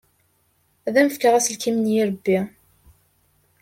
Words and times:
Ad 0.87 0.95
am-fkeɣ 1.01 1.33
aselkim 1.35 1.77
n 1.79 1.91
yirebbi. 1.93 2.39